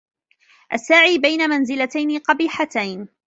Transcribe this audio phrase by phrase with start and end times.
[0.73, 3.07] السَّاعِي بَيْنَ مَنْزِلَتَيْنِ قَبِيحَتَيْنِ